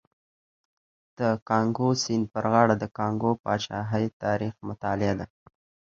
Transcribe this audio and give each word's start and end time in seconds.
د 1.19 1.21
کانګو 1.49 1.89
سیند 2.03 2.25
پر 2.33 2.45
غاړه 2.51 2.75
د 2.79 2.85
کانګو 2.97 3.31
پاچاهۍ 3.43 4.05
تاریخ 4.23 4.53
مطالعه 4.67 5.13
ده. 5.19 5.25